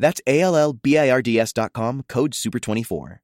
That's 0.00 0.20
A 0.26 0.40
L 0.40 0.56
L 0.56 0.72
B 0.72 0.96
I 0.96 1.10
R 1.10 1.22
D 1.22 1.40
S.com, 1.40 2.04
code 2.08 2.34
SUPER24. 2.34 3.18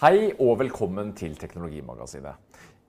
Hei 0.00 0.32
og 0.38 0.58
velkommen 0.58 1.12
til 1.16 1.36
Teknologimagasinet. 1.36 2.36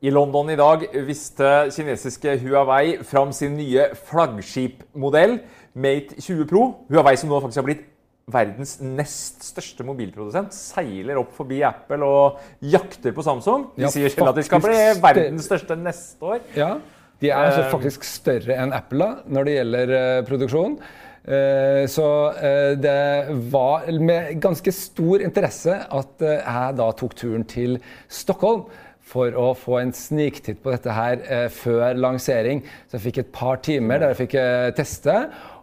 I 0.01 0.09
London 0.09 0.49
i 0.49 0.55
dag 0.55 0.83
viste 1.07 1.47
kinesiske 1.75 2.37
Huawei 2.39 2.99
fram 3.03 3.31
sin 3.31 3.57
nye 3.57 3.87
flaggskipmodell 4.09 5.39
Mate 5.73 6.21
20 6.21 6.45
Pro. 6.47 6.85
Huawei 6.89 7.15
som 7.15 7.31
nå 7.31 7.39
faktisk 7.39 7.63
har 7.63 7.67
blitt 7.71 7.87
verdens 8.29 8.77
nest 8.83 9.43
største 9.47 9.85
mobilprodusent, 9.87 10.53
seiler 10.55 11.19
opp 11.21 11.33
forbi 11.37 11.61
Apple 11.65 12.05
og 12.05 12.39
jakter 12.61 13.13
på 13.15 13.25
Samsung. 13.25 13.69
De 13.75 13.87
Ja, 13.87 13.91
sier 13.93 14.11
selv 14.13 14.31
at 14.31 14.39
de 14.39 14.45
skal 14.47 14.63
bli 14.63 14.79
verdens 15.01 15.49
største 15.49 15.77
neste 15.79 16.31
år. 16.33 16.41
Ja, 16.57 16.75
de 17.19 17.31
er 17.33 17.49
altså 17.49 17.65
faktisk 17.73 18.05
større 18.07 18.55
enn 18.61 18.73
Apple 18.75 19.03
da, 19.03 19.23
når 19.27 19.47
det 19.47 19.55
gjelder 19.57 19.95
eh, 19.99 20.25
produksjon. 20.29 20.77
Eh, 21.29 21.83
så 21.91 22.05
det 22.79 22.99
var 23.51 23.89
med 23.99 24.37
ganske 24.41 24.71
stor 24.73 25.25
interesse 25.25 25.75
at 25.75 26.23
jeg 26.23 26.77
da 26.79 26.91
tok 26.95 27.17
turen 27.19 27.43
til 27.49 27.75
Stockholm 28.07 28.69
for 29.09 29.33
å 29.33 29.51
få 29.57 29.79
en 29.81 29.91
sniktitt 29.95 30.61
på 30.61 30.69
dette 30.71 30.93
her 30.93 31.49
før 31.49 31.97
lansering. 31.97 32.61
Så 32.87 32.99
jeg 32.99 33.07
fikk 33.07 33.21
et 33.23 33.31
par 33.33 33.57
timer 33.65 33.99
der 34.03 34.13
jeg 34.13 34.19
fikk 34.27 34.35
teste. 34.77 35.15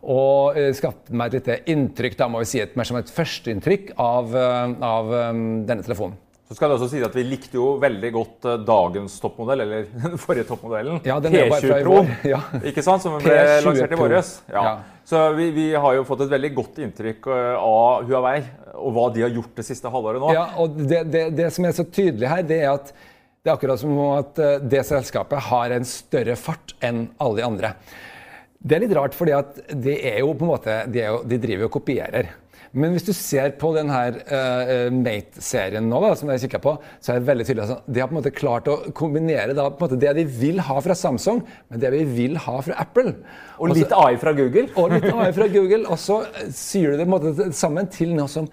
Og 0.06 0.58
eh, 0.58 0.70
skapte 0.76 1.14
meg 1.16 1.32
et 1.32 1.40
lite 1.40 1.58
inntrykk, 1.72 2.14
da 2.18 2.28
må 2.30 2.42
vi 2.44 2.50
si 2.52 2.62
et, 2.62 2.76
mer 2.78 2.86
som 2.86 2.98
et 3.00 3.10
førsteinntrykk 3.10 3.96
av, 3.98 4.36
eh, 4.38 4.76
av 4.86 5.10
eh, 5.10 5.32
denne 5.66 5.82
telefonen. 5.82 6.20
Så 6.46 6.54
skal 6.54 6.70
det 6.70 6.76
også 6.76 6.86
si 6.92 7.00
at 7.02 7.14
Vi 7.16 7.24
likte 7.26 7.58
jo 7.58 7.72
veldig 7.82 8.10
godt 8.14 8.46
eh, 8.46 8.60
dagens 8.68 9.16
toppmodell, 9.22 9.64
eller 9.64 9.88
den 10.04 10.14
forrige 10.22 10.46
toppmodellen. 10.52 11.00
Ja, 11.08 11.18
den 11.22 11.34
er 11.34 11.50
bare 11.50 11.64
fra 11.64 11.80
i 11.80 11.82
P20 11.82 11.88
Pro. 11.88 12.30
Ja. 12.30 12.40
Ikke 12.70 12.86
sant? 12.86 13.02
Som 13.02 13.18
ble 13.18 13.34
lansert 13.66 13.96
i 13.96 13.98
våres. 13.98 14.32
Ja. 14.52 14.62
Ja. 14.68 14.76
Så 15.06 15.26
vi, 15.38 15.50
vi 15.54 15.66
har 15.74 15.98
jo 15.98 16.06
fått 16.06 16.24
et 16.24 16.30
veldig 16.32 16.52
godt 16.54 16.80
inntrykk 16.82 17.28
av 17.30 18.06
Huawei 18.08 18.40
og 18.76 18.94
hva 18.94 19.04
de 19.14 19.22
har 19.22 19.30
gjort 19.30 19.58
det 19.58 19.64
siste 19.66 19.90
halvåret 19.90 20.18
nå. 20.22 20.32
Ja, 20.34 20.48
og 20.58 20.74
det, 20.80 21.04
det, 21.14 21.28
det 21.38 21.46
som 21.54 21.66
er 21.66 21.76
så 21.76 21.84
tydelig 21.86 22.26
her, 22.26 22.42
det 22.46 22.58
er 22.64 22.72
at 22.72 22.90
det 22.90 23.52
er 23.52 23.54
akkurat 23.54 23.78
som 23.78 23.92
om 23.94 24.16
at 24.16 24.40
det 24.66 24.82
selskapet 24.88 25.46
har 25.46 25.76
en 25.76 25.86
større 25.86 26.34
fart 26.34 26.74
enn 26.82 27.06
alle 27.22 27.38
de 27.38 27.46
andre. 27.46 27.70
Det 28.66 28.75
er 28.75 28.82
litt 28.82 28.97
rart, 28.99 29.15
fordi 29.15 29.37
de 29.84 29.94
er 30.10 30.19
jo 30.25 30.32
på 30.34 30.47
en 30.47 30.53
måte, 30.56 30.81
de, 30.91 31.04
er 31.04 31.15
jo, 31.15 31.22
de 31.28 31.38
driver 31.38 31.66
jo 31.66 31.71
og 31.71 31.77
kopierer. 31.78 32.32
Men 32.77 32.93
hvis 32.93 33.06
du 33.06 33.12
ser 33.16 33.54
på 33.60 33.71
den 33.77 33.88
her 33.93 34.19
uh, 34.27 34.88
Mate-serien 34.93 35.87
nå, 35.88 36.00
da, 36.03 36.10
som 36.19 36.32
jeg 36.32 36.43
kikker 36.44 36.60
på, 36.65 36.75
så 37.00 37.15
er 37.15 37.21
det 37.21 37.28
veldig 37.31 37.47
tydelig 37.49 37.65
at 37.72 37.87
de 37.87 38.03
har 38.03 38.10
på 38.10 38.16
en 38.16 38.19
måte 38.19 38.34
klart 38.37 38.69
å 38.69 38.77
kombinere 38.97 39.54
da, 39.56 39.69
måte 39.81 39.99
det 40.00 40.12
de 40.19 40.27
vil 40.28 40.60
ha 40.66 40.77
fra 40.84 40.97
Samsung, 40.99 41.41
med 41.71 41.84
det 41.84 41.93
vi 41.94 42.03
vil 42.19 42.37
ha 42.43 42.59
fra 42.66 42.77
Apple. 42.82 43.15
Og 43.56 43.72
litt 43.72 43.94
AI 43.97 44.19
fra 44.21 44.34
Google. 44.37 44.69
Og 44.77 44.93
litt 44.93 45.09
AI 45.09 45.31
fra 45.37 45.48
Google. 45.53 45.84
Og 45.87 46.00
så 46.03 46.21
eh, 46.27 46.50
syr 46.53 46.93
du 46.93 47.00
det 47.00 47.06
på 47.06 47.09
en 47.09 47.16
måte 47.16 47.50
sammen 47.56 47.88
til 47.93 48.12
noe 48.19 48.28
som 48.28 48.50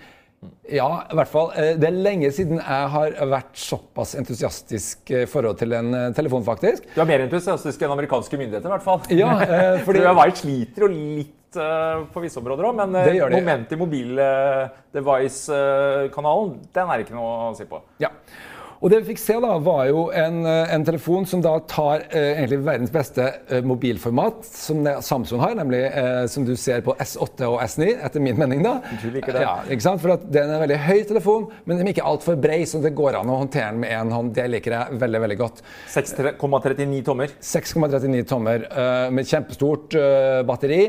ja, 0.69 0.87
i 1.11 1.15
hvert 1.17 1.27
fall. 1.31 1.51
eh, 1.55 1.75
Det 1.77 1.87
er 1.89 1.97
lenge 2.05 2.31
siden 2.33 2.57
jeg 2.59 2.89
har 2.95 3.09
vært 3.31 3.55
såpass 3.59 4.15
entusiastisk 4.19 5.11
i 5.11 5.25
forhold 5.29 5.57
til 5.59 5.73
en 5.77 5.93
eh, 5.93 6.11
telefon, 6.17 6.43
faktisk. 6.47 6.83
Du 6.95 7.01
er 7.01 7.05
mer 7.09 7.19
entusiastisk 7.27 7.81
enn 7.85 7.91
amerikanske 7.95 8.37
myndigheter, 8.39 8.67
i 8.69 8.73
hvert 8.77 8.85
fall. 8.85 9.01
Ja, 9.13 9.31
eh, 9.41 9.79
fordi- 9.85 10.01
For 10.03 10.07
Huawei 10.13 10.31
sliter 10.35 10.81
jo 10.85 10.89
litt 10.93 11.55
eh, 11.55 12.05
på 12.13 12.21
visse 12.23 12.39
områder 12.41 12.63
òg, 12.69 12.75
men 12.81 12.89
eh, 12.95 13.05
Det 13.13 13.29
momentet 13.35 13.71
i 13.75 13.77
mobil-device-kanalen, 13.83 16.49
den 16.73 16.87
er 16.95 16.99
ikke 17.03 17.15
noe 17.17 17.31
å 17.51 17.53
si 17.57 17.65
på. 17.69 17.77
Ja. 18.03 18.09
Og 18.83 18.91
det 18.91 18.97
vi 18.99 19.13
fikk 19.13 19.19
se, 19.23 19.35
da, 19.39 19.53
var 19.63 19.85
jo 19.88 20.09
en, 20.11 20.41
eh, 20.44 20.73
en 20.75 20.83
telefon 20.83 21.23
som 21.29 21.39
da 21.39 21.53
tar 21.71 22.01
eh, 22.11 22.33
egentlig 22.41 22.57
verdens 22.66 22.91
beste 22.91 23.23
eh, 23.47 23.61
mobilformat, 23.63 24.41
som 24.44 24.81
det 24.83 24.97
Samsung 25.07 25.39
har, 25.39 25.53
nemlig 25.55 25.79
eh, 25.88 26.25
som 26.27 26.44
du 26.44 26.51
ser 26.59 26.81
på 26.83 26.91
S8 26.99 27.45
og 27.47 27.61
S9, 27.63 27.88
etter 28.03 28.19
min 28.19 28.35
mening. 28.41 28.59
da. 28.66 28.73
Du 28.99 29.05
liker 29.13 29.38
det. 29.38 29.45
Ja, 29.45 29.53
ikke 29.71 29.85
sant? 29.85 30.01
For 30.03 30.17
at 30.17 30.25
Det 30.27 30.41
er 30.41 30.51
en 30.51 30.59
veldig 30.66 30.79
høy 30.83 30.99
telefon, 31.07 31.45
men 31.63 31.79
den 31.79 31.88
er 31.88 31.95
ikke 31.95 32.03
altfor 32.09 32.35
brei, 32.44 32.57
så 32.67 32.81
det 32.83 32.91
går 32.97 33.21
an 33.21 33.31
å 33.31 33.38
håndtere 33.45 33.69
den 33.71 33.79
med 33.85 33.95
én 33.95 34.11
hånd. 34.11 34.33
Det 34.35 34.49
liker 34.51 34.75
jeg 34.75 35.00
veldig 35.05 35.23
veldig 35.27 35.39
godt. 35.39 35.63
6,39 35.95 37.00
tommer. 37.07 37.31
6,39 37.39 38.27
tommer 38.33 38.68
eh, 38.68 39.07
med 39.15 39.31
kjempestort 39.31 39.95
eh, 39.95 40.41
batteri. 40.50 40.81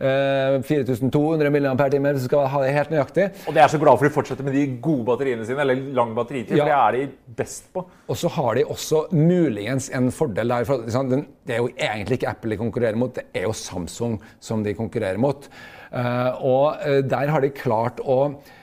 eh, 0.00 0.56
4200 0.64 1.52
mAh, 1.52 2.16
du 2.16 2.24
skal 2.24 2.48
ha 2.48 2.64
det 2.64 2.72
helt 2.78 2.96
nøyaktig. 2.96 3.28
Og 3.44 3.52
de 3.52 3.60
er 3.60 3.68
så 3.76 3.80
glad 3.82 4.00
for 4.00 4.08
å 4.08 4.14
fortsette 4.16 4.48
med 4.48 4.56
de 4.56 4.64
gode 4.80 5.04
batteriene 5.12 5.44
sine, 5.44 5.60
eller 5.66 5.84
lang 5.92 6.16
batteritid, 6.16 6.56
Ja. 6.56 6.64
for 6.64 6.72
det 6.72 6.80
er 6.80 6.92
de 6.96 7.41
best 7.42 7.68
på. 7.74 7.84
Og 8.08 8.18
så 8.18 8.30
har 8.38 8.56
de 8.58 8.64
også 8.64 9.04
muligens 9.12 9.90
en 9.94 10.10
fordel 10.14 10.54
der. 10.54 10.66
For, 10.68 10.86
det 10.86 11.56
er 11.56 11.62
jo 11.62 11.70
egentlig 11.74 12.20
ikke 12.20 12.32
Apple 12.32 12.54
de 12.54 12.62
konkurrerer 12.62 12.98
mot, 12.98 13.14
det 13.14 13.28
er 13.34 13.48
jo 13.48 13.56
Samsung 13.56 14.18
som 14.40 14.64
de 14.64 14.76
konkurrerer 14.78 15.20
mot. 15.20 15.50
Eh, 15.92 16.44
og 16.46 16.86
eh, 16.86 17.02
der 17.04 17.32
har 17.32 17.44
de 17.44 17.52
klart 17.52 18.00
å 18.00 18.22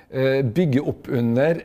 eh, 0.10 0.42
bygge 0.42 0.82
opp 0.90 1.12
under 1.14 1.62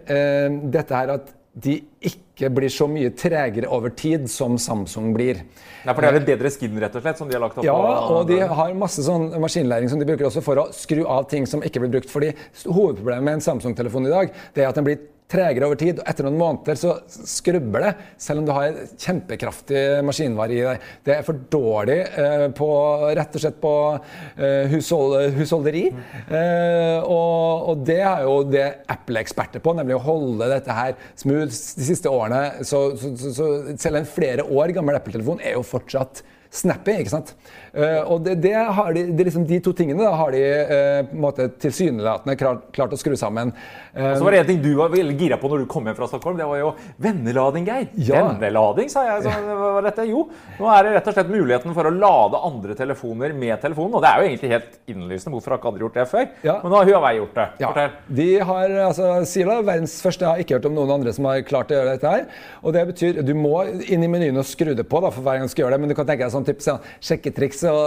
dette 0.74 1.00
her 1.00 1.16
at 1.16 1.32
de 1.54 1.76
ikke 2.02 2.48
blir 2.50 2.72
så 2.72 2.88
mye 2.90 3.12
tregere 3.14 3.68
over 3.70 3.92
tid 3.94 4.26
som 4.30 4.56
Samsung 4.58 5.12
blir. 5.14 5.38
Nei, 5.84 5.92
for 5.92 6.02
det 6.02 6.08
er 6.08 6.18
et 6.18 6.26
bedre 6.26 6.50
skin, 6.50 6.74
rett 6.82 6.96
og 6.98 7.04
slett, 7.04 7.20
som 7.20 7.30
de 7.30 7.36
har 7.36 7.44
lagt 7.44 7.60
opp 7.60 7.66
Ja, 7.66 7.76
og 8.10 8.26
de 8.26 8.40
har 8.42 8.74
masse 8.78 9.04
sånn 9.06 9.28
maskinlæring 9.38 9.92
som 9.92 10.02
de 10.02 10.08
bruker 10.08 10.26
også 10.26 10.42
for 10.42 10.64
å 10.64 10.66
skru 10.74 11.04
av 11.06 11.28
ting 11.30 11.46
som 11.46 11.62
ikke 11.62 11.84
blir 11.84 11.94
brukt. 11.94 12.10
Fordi 12.10 12.32
hovedproblemet 12.64 13.28
med 13.28 13.38
en 13.38 13.46
Samsung-telefon 13.46 14.10
i 14.10 14.14
dag, 14.16 14.34
det 14.56 14.64
er 14.64 14.72
at 14.72 14.80
den 14.80 14.88
blir 14.88 14.98
tregere 15.30 15.68
over 15.68 15.78
tid. 15.80 16.00
og 16.00 16.08
Etter 16.10 16.26
noen 16.26 16.38
måneder 16.38 16.78
så 16.78 16.94
skrubber 17.08 17.86
det, 17.86 17.92
selv 18.20 18.42
om 18.42 18.48
du 18.48 18.52
har 18.54 18.76
kjempekraftig 19.00 19.82
maskinvare 20.06 20.56
i 20.56 20.60
deg. 20.66 20.84
Det 21.06 21.16
er 21.16 21.26
for 21.26 21.40
dårlig 21.52 21.98
eh, 22.04 22.46
på, 22.56 22.68
rett 23.16 23.38
og 23.38 23.44
slett 23.44 23.58
på 23.62 23.74
eh, 23.94 24.74
hushold, 24.74 25.16
husholderi. 25.38 25.86
Eh, 26.28 26.98
og, 27.00 27.70
og, 27.70 27.84
det 27.88 28.00
er 28.04 28.26
jo 28.26 28.36
det 28.48 28.66
Apple 28.92 29.20
er 29.20 29.26
eksperter 29.26 29.64
på, 29.64 29.74
nemlig 29.78 29.98
å 29.98 30.04
holde 30.04 30.50
dette 30.52 30.76
her 30.76 30.94
smooth 31.20 31.50
de 31.50 31.88
siste 31.88 32.12
årene. 32.12 32.64
Så, 32.66 32.86
så, 33.00 33.14
så, 33.20 33.34
så 33.38 33.50
selv 33.80 34.02
en 34.02 34.08
flere 34.08 34.46
år 34.46 34.74
gammel 34.76 35.00
Apple-telefon 35.00 35.42
er 35.42 35.58
jo 35.58 35.66
fortsatt 35.66 36.24
snappy. 36.54 36.98
ikke 37.02 37.12
sant? 37.12 37.34
Uh, 37.74 38.06
og 38.06 38.20
det, 38.22 38.36
det, 38.44 38.54
har 38.54 38.92
de, 38.94 39.02
det 39.18 39.26
liksom 39.26 39.46
de 39.48 39.58
to 39.64 39.72
tingene 39.74 39.98
da, 39.98 40.12
har 40.14 40.30
de 40.30 40.42
uh, 40.42 41.00
på 41.08 41.16
en 41.16 41.22
måte 41.24 41.48
tilsynelatende 41.62 42.36
klart, 42.38 42.68
klart, 42.76 42.94
å 42.94 42.98
skru 43.00 43.16
sammen. 43.18 43.50
Uh, 43.90 44.12
så 44.14 44.22
var 44.22 44.36
det 44.36 44.42
en 44.44 44.50
ting 44.52 44.60
du 44.62 44.70
var 44.78 44.92
veldig 44.92 45.16
gira 45.18 45.38
på 45.40 45.50
når 45.50 45.64
du 45.64 45.70
kom 45.70 45.88
hjem 45.90 45.96
fra 45.98 46.06
Stockholm. 46.10 46.38
Det 46.38 46.46
var 46.46 46.60
jo 46.60 46.70
vennelading, 47.02 47.66
Geir. 47.66 47.88
Ja. 47.98 48.22
Vennelading, 48.28 48.92
sa 48.92 49.02
jeg. 49.08 49.24
Så, 49.26 49.34
hva 49.48 49.72
var 49.78 49.88
dette? 49.88 50.06
Jo, 50.06 50.28
nå 50.60 50.70
er 50.70 50.86
det 50.86 50.94
rett 50.98 51.10
og 51.10 51.18
slett 51.18 51.32
muligheten 51.34 51.74
for 51.74 51.90
å 51.90 51.94
lade 51.94 52.42
andre 52.50 52.78
telefoner 52.78 53.34
med 53.34 53.56
telefonen. 53.64 53.98
Og 53.98 54.04
det 54.04 54.12
er 54.12 54.22
jo 54.22 54.30
egentlig 54.30 54.52
helt 54.54 54.78
innlysende. 54.94 55.34
Hvorfor 55.34 55.56
har 55.56 55.62
ikke 55.62 55.74
andre 55.74 55.86
gjort 55.86 55.98
det 55.98 56.06
før? 56.12 56.30
Ja. 56.46 56.56
Men 56.62 56.74
nå 56.74 56.80
har 56.80 56.92
Huawei 56.92 57.12
gjort 57.18 57.40
det. 57.40 57.48
Ja. 57.64 57.72
Fortell. 57.72 57.98
De 58.20 58.28
har, 58.52 58.76
altså, 58.86 59.10
Sila, 59.28 59.58
verdens 59.66 59.98
første. 60.04 60.22
Jeg 60.22 60.30
har 60.30 60.46
ikke 60.46 60.60
hørt 60.60 60.70
om 60.70 60.78
noen 60.78 60.94
andre 61.00 61.16
som 61.16 61.26
har 61.26 61.42
klart 61.48 61.74
å 61.74 61.80
gjøre 61.80 61.96
dette 61.96 62.14
her. 62.14 62.26
Og 62.62 62.78
det 62.78 62.86
betyr 62.92 63.22
Du 63.24 63.34
må 63.34 63.56
inn 63.66 64.06
i 64.06 64.10
menyen 64.10 64.38
og 64.38 64.46
skru 64.46 64.74
det 64.78 64.86
på 64.86 65.02
da, 65.02 65.10
for 65.10 65.26
hver 65.26 65.40
gang 65.40 65.50
du 65.50 65.52
skal 65.52 65.66
gjøre 65.66 65.76
det. 65.76 65.82
Men 65.82 65.90
du 65.90 65.98
kan 65.98 66.06
tenke 66.06 66.22
deg 66.22 66.34
sånn 66.34 66.43
type 66.46 66.64
sånn, 66.64 66.84
sjekketriks 67.04 67.64
og, 67.70 67.80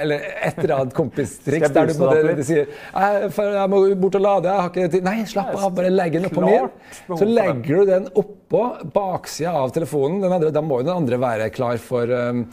eller 0.00 0.26
et 0.40 0.58
eller 0.62 0.74
annet 0.78 0.96
kompistriks 0.96 1.74
der 1.74 1.90
du, 1.90 1.94
du 2.40 2.44
sier 2.46 2.66
jeg, 2.66 3.30
jeg 3.30 3.70
må 3.72 3.82
bort 4.00 4.18
og 4.18 4.24
lade, 4.24 4.50
jeg 4.50 4.64
har 4.64 4.72
ikke 4.72 4.90
tid. 4.96 5.06
Nei, 5.06 5.16
slapp 5.28 5.54
av, 5.56 5.70
bare 5.76 5.92
legg 5.92 6.18
den 6.18 6.28
oppå 6.30 6.44
min. 6.44 6.68
Så 7.08 7.28
legger 7.28 7.80
du 7.80 7.92
den 7.94 8.10
oppå 8.20 8.64
baksida 8.94 9.54
av 9.60 9.72
telefonen. 9.74 10.24
Andre, 10.30 10.52
da 10.54 10.62
må 10.64 10.80
jo 10.80 10.88
den 10.88 10.96
andre 10.96 11.20
være 11.20 11.48
klar 11.54 11.80
for 11.82 12.10
um, 12.10 12.44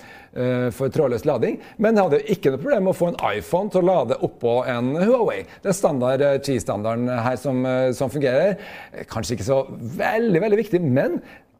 for 0.76 0.92
trådløs 0.94 1.24
lading, 1.26 1.56
men 1.82 1.98
jeg 1.98 2.06
hadde 2.06 2.18
ikke 2.30 2.52
noe 2.54 2.62
problem 2.62 2.84
med 2.86 2.92
å 2.92 2.98
få 3.00 3.08
en 3.10 3.16
iPhone 3.40 3.72
til 3.74 3.82
å 3.82 3.88
lade 3.88 4.20
oppå 4.28 4.52
en 4.70 4.92
Huawei. 5.00 5.40
Det 5.64 5.72
er 5.72 5.78
standard 5.78 6.24
Qi-standarden 6.46 7.10
her 7.10 7.40
som, 7.42 7.66
som, 7.98 8.12
fungerer. 8.14 8.60
Kanskje 9.10 9.34
ikke 9.34 9.48
så 9.48 9.64
veldig, 9.98 10.44
veldig 10.44 10.60
viktig, 10.62 10.84
men 10.84 11.18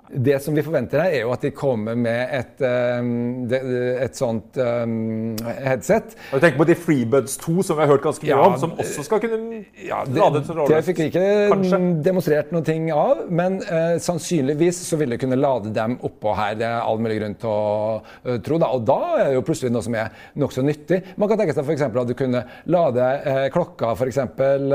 det 0.10 0.40
som 0.44 0.56
vi 0.56 0.64
forventer 0.64 1.02
her, 1.02 1.14
er 1.18 1.24
jo 1.26 1.32
at 1.36 1.44
de 1.44 1.52
kommer 1.56 1.98
med 2.00 2.32
et, 2.38 2.62
um, 2.64 3.48
et 3.52 4.16
sånt 4.16 4.58
um, 4.60 5.36
headset. 5.66 6.16
Og 6.32 6.40
du 6.40 6.46
tenker 6.46 6.62
på 6.62 6.68
de 6.70 6.76
FreeBuds 6.80 7.38
2, 7.44 7.56
som 7.68 7.78
vi 7.78 7.84
har 7.84 7.92
hørt 7.92 8.06
ganske 8.06 8.24
mye 8.24 8.32
ja, 8.32 8.40
om, 8.40 8.56
som 8.60 8.76
også 8.80 9.04
skal 9.04 9.22
kunne 9.24 9.62
ja, 9.84 10.02
det, 10.08 10.16
lade 10.22 10.44
til 10.48 10.62
Det 10.72 10.82
fikk 10.88 11.02
vi 11.02 11.10
ikke 11.12 11.26
Kanskje. 11.52 11.82
demonstrert 12.08 12.54
ting 12.68 12.88
av, 12.96 13.26
men 13.30 13.60
uh, 13.68 13.98
sannsynligvis 14.04 14.80
så 14.88 15.00
vil 15.00 15.16
det 15.16 15.20
kunne 15.22 15.40
lade 15.40 15.74
dem 15.76 15.98
oppå 16.08 16.36
her. 16.38 16.56
Det 16.60 16.68
er 16.70 16.80
all 16.80 17.02
mulig 17.04 17.20
grunn 17.20 17.38
til 17.42 17.52
å 17.52 18.00
uh, 18.00 18.38
tro. 18.44 18.62
Da. 18.64 18.72
Og 18.78 18.88
da 18.88 19.00
er 19.18 19.32
det 19.32 19.38
jo 19.38 19.44
plutselig 19.50 19.74
noe 19.76 19.86
som 19.86 19.98
er 20.00 20.16
nokså 20.40 20.64
nyttig. 20.66 21.02
Man 21.20 21.32
kan 21.32 21.42
tenke 21.42 21.56
seg 21.58 21.68
f.eks. 21.68 21.86
at 21.88 22.14
du 22.14 22.16
kunne 22.18 22.46
lade 22.72 23.12
uh, 23.28 23.44
klokka, 23.54 23.92
f.eks. 23.98 24.24
Uh, 24.40 24.74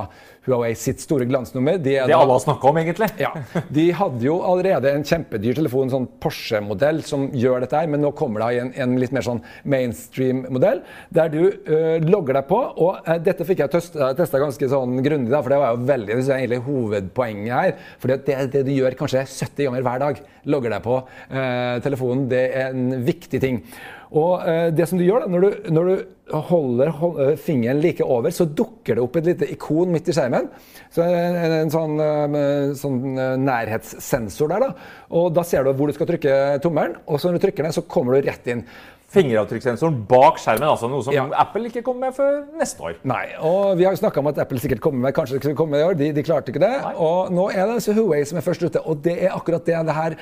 Huawei 0.46 0.72
sitt 0.78 1.02
store 1.02 1.26
glansnummer. 1.28 1.76
De 1.76 1.98
det 1.98 2.14
alle 2.16 2.32
har 2.32 2.40
snakka 2.40 2.70
om, 2.70 2.78
egentlig. 2.80 3.10
Ja, 3.20 3.34
De 3.68 3.86
hadde 3.92 4.24
jo 4.24 4.38
allerede 4.46 4.92
en 4.94 5.04
kjempedyr 5.04 5.58
telefon, 5.58 5.88
en 5.88 5.92
sånn 5.92 6.08
Porsche-modell, 6.22 7.02
som 7.04 7.26
gjør 7.36 7.66
dette 7.66 7.76
her, 7.76 7.90
men 7.92 8.00
nå 8.00 8.12
kommer 8.16 8.46
det 8.46 8.62
en, 8.62 8.72
en 8.84 8.96
litt 9.00 9.12
mer 9.12 9.26
sånn 9.26 9.42
mainstream-modell, 9.68 10.80
der 11.12 11.32
du 11.32 11.42
uh, 11.44 12.00
logger 12.06 12.40
deg 12.40 12.48
på. 12.48 12.60
Og 12.80 13.04
uh, 13.04 13.18
dette 13.20 13.44
fikk 13.46 13.64
jeg 13.66 13.74
testa 13.74 14.40
ganske 14.40 14.70
sånn 14.72 15.02
grundig, 15.04 15.36
for 15.36 15.52
det 15.52 15.60
var 15.60 15.76
jo 15.76 15.88
veldig 15.92 16.18
det 16.20 16.24
er 16.24 16.38
egentlig 16.38 16.64
hovedpoenget 16.64 17.52
her. 17.52 17.76
For 18.00 18.12
det, 18.12 18.40
det 18.54 18.64
du 18.64 18.72
gjør 18.74 18.96
kanskje 18.96 19.26
70 19.28 19.68
ganger 19.68 19.86
hver 19.86 20.04
dag, 20.06 20.24
logger 20.48 20.72
deg 20.72 20.84
på 20.86 20.96
uh, 21.04 21.76
telefonen, 21.84 22.28
det 22.30 22.44
er 22.50 22.74
en 22.74 23.00
viktig 23.06 23.40
ting. 23.42 23.62
Og 24.10 24.42
det 24.74 24.88
som 24.90 24.98
du 24.98 25.04
gjør 25.06 25.22
da, 25.22 25.30
når 25.30 25.44
du, 25.44 25.68
når 25.70 25.90
du 25.90 26.30
holder 26.32 26.92
hold, 27.00 27.18
fingeren 27.42 27.80
like 27.82 28.04
over, 28.04 28.30
så 28.34 28.46
dukker 28.46 28.96
det 28.96 29.02
opp 29.04 29.18
et 29.20 29.28
lite 29.32 29.48
ikon 29.54 29.90
midt 29.92 30.10
i 30.10 30.14
skjermen. 30.16 30.48
Så 30.92 31.04
en, 31.06 31.38
en 31.60 31.72
sånn, 31.72 31.98
eh, 32.04 32.72
sånn, 32.78 33.02
eh, 33.14 33.34
nærhetssensor 33.40 34.52
der. 34.52 34.68
da. 34.68 34.70
Og 35.16 35.32
Da 35.34 35.44
ser 35.46 35.64
du 35.64 35.74
hvor 35.74 35.90
du 35.90 35.96
skal 35.96 36.08
trykke 36.10 36.38
tommelen, 36.62 36.96
og 37.06 37.20
så 37.20 37.30
når 37.30 37.38
du 37.38 37.46
trykker 37.46 37.66
den, 37.66 37.76
så 37.76 37.86
kommer 37.86 38.16
du 38.16 38.28
rett 38.28 38.50
inn. 38.50 38.64
Fingeravtrykkssensoren 39.10 39.96
bak 40.06 40.36
skjermen, 40.38 40.68
altså 40.70 40.86
noe 40.86 41.02
som 41.02 41.14
ja. 41.14 41.24
Apple 41.34 41.66
ikke 41.66 41.82
kommer 41.82 42.08
med 42.08 42.14
før 42.14 42.44
neste 42.60 42.84
år. 42.86 43.00
Nei, 43.10 43.24
og 43.42 43.74
Vi 43.80 43.82
har 43.82 43.96
jo 43.96 43.98
snakka 43.98 44.22
om 44.22 44.30
at 44.30 44.38
Apple 44.44 44.62
sikkert 44.62 44.84
kommer 44.84 45.08
med 45.08 45.16
kanskje 45.16 45.40
ikke 45.40 45.56
komme 45.58 45.74
med 45.74 45.82
i 45.82 45.88
år. 45.88 45.98
De, 45.98 46.12
de 46.14 46.22
klarte 46.26 46.54
ikke 46.54 46.62
det. 46.62 46.70
Nei. 46.84 46.92
Og 46.94 47.32
nå 47.34 47.48
er 47.50 47.64
det 47.64 47.80
altså 47.80 47.96
Huawei 47.96 48.22
som 48.28 48.38
er 48.38 48.46
først 48.46 48.62
ute. 48.62 48.84
Og 48.86 49.02
det 49.02 49.16
er 49.18 49.34
akkurat 49.34 49.66
det 49.66 49.82
det 49.88 49.96
her 49.96 50.14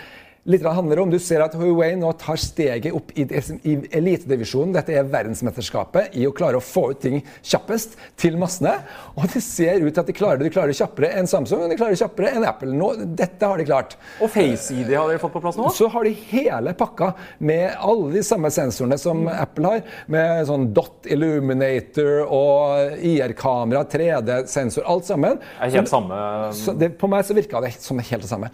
litt 0.44 0.64
handler 0.64 1.02
om. 1.02 1.11
Du 1.11 1.19
ser 1.23 1.43
at 1.44 1.55
Huawei 1.58 1.94
nå 1.99 2.11
tar 2.20 2.38
steget 2.40 2.94
opp 2.94 3.12
i, 3.19 3.25
i 3.26 3.75
elitedivisjonen. 3.99 4.75
Dette 4.76 4.94
er 4.96 5.08
verdensmesterskapet 5.08 6.17
i 6.19 6.26
å 6.29 6.32
klare 6.37 6.61
å 6.61 6.64
få 6.64 6.88
ut 6.93 7.02
ting 7.02 7.20
kjappest 7.43 7.96
til 8.20 8.38
massene. 8.40 8.75
Og 9.17 9.29
det 9.32 9.43
ser 9.44 9.82
ut 9.82 9.93
til 9.93 10.02
at 10.02 10.11
de 10.11 10.17
klarer 10.17 10.40
det. 10.40 10.49
De 10.49 10.55
klarer 10.55 10.73
det 10.73 10.79
kjappere 10.79 11.12
enn 11.19 11.29
Samsung 11.29 11.64
og 11.64 11.73
de 11.73 11.79
klarer 11.81 11.96
det 11.96 12.02
kjappere 12.02 12.32
enn 12.37 12.46
Apple. 12.49 12.73
Nå, 12.76 12.93
dette 13.19 13.50
har 13.50 13.61
de 13.61 13.69
klart. 13.69 13.99
Og 14.25 14.32
Face-ID 14.32 14.94
har 14.94 15.11
de 15.12 15.20
fått 15.23 15.35
på 15.37 15.43
plass 15.44 15.58
nå? 15.61 15.69
Så 15.75 15.90
har 15.93 16.08
de 16.08 16.14
hele 16.31 16.75
pakka 16.79 17.12
med 17.38 17.76
alle 17.76 18.12
de 18.17 18.25
samme 18.26 18.52
sensorene 18.55 18.99
som 19.00 19.25
mm. 19.26 19.32
Apple 19.37 19.75
har. 19.75 19.94
Med 20.12 20.49
sånn 20.49 20.69
Dot 20.76 21.08
Illuminator 21.08 22.25
og 22.25 22.99
IR-kamera, 23.04 23.85
3D-sensor, 23.88 24.87
alt 24.88 25.09
sammen. 25.09 25.40
Det 25.59 25.71
er 25.71 25.78
helt 25.80 25.90
samme 25.90 26.18
så 26.57 26.75
det, 26.76 26.92
På 27.00 27.09
meg 27.11 27.26
så 27.26 27.37
virka 27.37 27.61
det 27.64 27.75
som 27.83 27.99
helt 28.00 28.25
det 28.25 28.30
samme. 28.30 28.50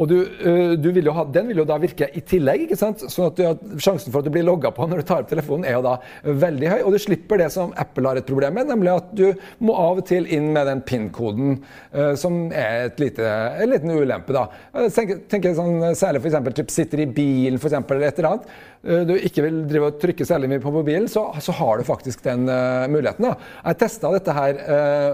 Og 0.00 0.08
du, 0.08 0.16
øh, 0.24 0.74
du 0.80 0.90
vil 0.94 1.10
ha, 1.12 1.24
Den 1.34 1.48
vil 1.50 1.62
jo 1.62 1.66
da 1.68 1.76
virke 1.82 2.08
i 2.16 2.22
tillegg. 2.24 2.66
ikke 2.66 2.78
sant? 2.80 3.04
Sånn 3.12 3.30
at 3.30 3.38
du, 3.38 3.76
Sjansen 3.82 4.12
for 4.12 4.22
at 4.22 4.28
du 4.28 4.32
blir 4.34 4.46
logga 4.46 4.72
på 4.74 4.86
når 4.88 5.02
du 5.02 5.08
tar 5.08 5.24
opp 5.24 5.30
telefonen, 5.30 5.66
er 5.68 5.76
jo 5.76 5.84
da 5.84 5.96
veldig 6.22 6.70
høy. 6.72 6.80
Og 6.86 6.96
du 6.96 7.00
slipper 7.02 7.42
det 7.42 7.50
som 7.54 7.74
Apple 7.80 8.08
har 8.08 8.20
et 8.20 8.28
problem 8.28 8.56
med, 8.58 8.70
nemlig 8.72 8.94
at 8.94 9.12
du 9.16 9.26
må 9.64 9.76
av 9.78 10.02
og 10.02 10.06
til 10.08 10.28
inn 10.32 10.50
med 10.54 10.68
den 10.68 10.82
PIN-koden, 10.86 11.56
uh, 11.94 12.12
som 12.18 12.44
er 12.48 12.88
et 12.88 13.00
lite, 13.02 13.26
en 13.26 13.72
liten 13.72 13.92
ulempe. 13.92 14.34
da. 14.36 14.46
Tenk, 14.92 15.26
tenker, 15.32 15.56
sånn, 15.56 15.80
Særlig 15.98 16.22
f.eks. 16.22 16.72
sitter 16.72 17.02
i 17.02 17.08
bilen 17.10 17.58
for 17.60 17.70
eksempel, 17.70 17.98
eller 17.98 18.12
et 18.12 18.20
eller 18.20 18.36
annet. 18.36 18.52
Uh, 18.82 19.02
du 19.08 19.14
ikke 19.18 19.44
vil 19.46 19.62
drive 19.70 19.90
og 19.90 20.00
trykke 20.02 20.26
særlig 20.26 20.50
mye 20.52 20.62
på 20.62 20.72
mobilen, 20.74 21.08
så, 21.10 21.28
så 21.42 21.54
har 21.58 21.80
du 21.80 21.86
faktisk 21.86 22.24
den 22.26 22.48
uh, 22.50 22.88
muligheten. 22.90 23.28
da. 23.28 23.34
Jeg 23.66 23.80
testa 23.82 24.12
dette 24.14 24.36
her, 24.36 24.60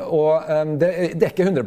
og 0.09 0.49
um, 0.49 0.75
det, 0.81 0.91
det, 1.19 1.29
er 1.29 1.33
ikke 1.33 1.47
100 1.49 1.67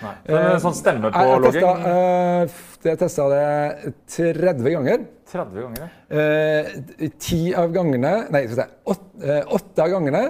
Nei. 0.00 0.12
Det 0.26 0.38
er 0.38 0.60
sånn 0.62 0.76
stemme 0.76 1.10
på 1.12 1.24
logging? 1.44 2.49
Jeg 2.80 2.96
testa 3.00 3.26
det 3.28 3.92
30 4.08 4.70
ganger. 4.72 5.02
30 5.30 5.64
ganger, 5.66 5.82
ja. 5.82 6.16
Eh, 6.16 7.10
ti 7.20 7.40
av 7.54 7.70
gangene 7.74 8.12
Nei, 8.32 8.46
se. 8.48 8.66
Åtte, 8.90 9.36
eh, 9.36 9.84
av 9.84 9.92
gangene 9.92 10.22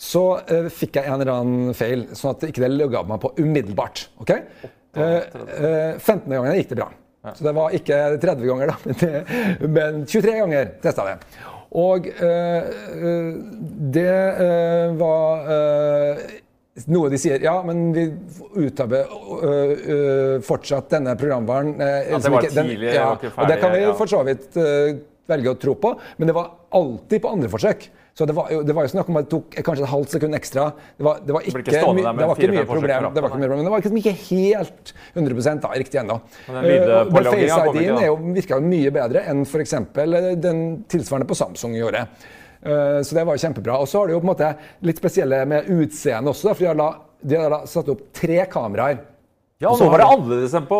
så 0.00 0.24
eh, 0.48 0.70
fikk 0.72 0.96
jeg 0.96 1.10
en 1.10 1.20
eller 1.20 1.32
annen 1.34 1.76
feil, 1.76 2.06
sånn 2.16 2.32
at 2.32 2.46
ikke 2.48 2.62
det 2.64 2.70
logga 2.72 3.02
meg 3.04 3.20
på 3.20 3.34
umiddelbart. 3.36 4.06
ok? 4.24 4.32
8, 4.96 5.10
15. 6.00 6.32
gangen 6.32 6.56
gikk 6.56 6.72
det 6.72 6.80
bra. 6.80 6.88
Ja. 7.20 7.34
Så 7.36 7.44
det 7.44 7.52
var 7.58 7.76
ikke 7.76 7.98
30 8.16 8.48
ganger, 8.48 8.72
da, 8.72 8.76
men, 8.86 8.96
det, 9.02 9.68
men 9.68 10.00
23 10.08 10.38
ganger 10.40 10.72
testa 10.80 11.04
det. 11.04 11.18
Og 11.80 12.08
det 13.94 14.14
var 14.98 15.44
noe 16.88 17.10
de 17.12 17.18
sier 17.20 17.42
Ja, 17.44 17.56
men 17.66 17.90
vi 17.96 18.06
utarbeider 18.64 20.40
fortsatt 20.46 20.90
denne 20.94 21.16
programvaren. 21.20 21.74
Uh, 21.80 21.86
ja, 22.10 22.18
det 22.18 22.32
var 22.32 22.46
ikke, 22.46 22.54
tidlig, 22.56 22.90
den, 22.90 22.98
ja, 22.98 23.08
og 23.14 23.48
det 23.50 23.60
kan 23.62 23.74
vi 23.76 23.86
for 23.98 24.10
så 24.10 24.24
vidt 24.26 24.60
velge 25.30 25.52
å 25.52 25.58
tro 25.60 25.76
på, 25.78 25.94
men 26.18 26.30
det 26.30 26.34
var 26.36 26.52
alltid 26.74 27.22
på 27.22 27.32
andre 27.36 27.50
forsøk. 27.52 27.90
Så 28.20 28.26
det 28.26 28.34
var, 28.36 28.50
jo, 28.52 28.62
det 28.66 28.74
var 28.76 28.84
jo 28.84 28.90
snakk 28.92 29.08
om 29.08 29.16
at 29.20 29.26
det 29.26 29.30
tok 29.32 29.54
kanskje 29.64 29.84
et 29.86 29.90
halvt 29.92 30.14
sekund 30.16 30.36
ekstra. 30.36 30.64
Det 30.98 31.06
var, 31.06 31.20
det 31.24 31.34
var 31.36 31.46
ikke, 31.46 31.62
ikke 31.62 31.92
my- 31.94 32.02
det 32.04 32.26
var 32.28 32.40
ikke 32.40 32.50
mye 32.52 32.66
problem. 32.68 33.06
Det 33.14 33.22
var 33.22 33.30
ikke 33.30 33.38
mye 33.40 33.50
problem, 33.52 33.64
det 33.68 33.72
var 33.72 33.84
liksom 33.84 34.00
ikke 34.00 34.14
helt 34.26 34.92
100 35.14 35.62
da, 35.62 35.70
riktig 35.78 36.00
ennå. 36.02 36.18
Men 36.50 37.14
Face 37.14 37.36
ikke 37.38 37.86
ID-en 37.86 38.34
virka 38.36 38.60
mye 38.60 38.92
bedre 38.98 39.24
enn 39.30 39.46
f.eks. 39.46 39.74
den 40.42 40.60
tilsvarende 40.90 41.30
på 41.30 41.38
Samsung 41.38 41.78
gjorde. 41.78 42.04
Eh, 42.62 43.00
Så 43.02 43.14
det 43.14 43.24
var 43.24 43.36
kjempebra. 43.36 43.78
Og 43.80 43.88
så 43.88 43.98
har 43.98 44.06
du 44.06 44.12
jo 44.14 44.20
på 44.20 44.28
en 44.28 44.32
måte 44.34 44.54
litt 44.82 44.98
spesielle 45.00 45.44
med 45.46 45.68
utseendet 45.70 46.34
også. 46.34 46.54
For 46.54 46.60
de 46.64 46.66
har, 46.72 46.74
la, 46.80 46.90
de 47.22 47.36
har 47.40 47.66
satt 47.66 47.88
opp 47.88 48.06
tre 48.16 48.44
kameraer. 48.50 48.98
Ja, 49.60 49.68
og 49.68 49.76
nå 49.82 49.90
var 49.92 50.00
det 50.00 50.06
de- 50.06 50.12
annerledes 50.16 50.54
enn 50.56 50.66
på 50.70 50.76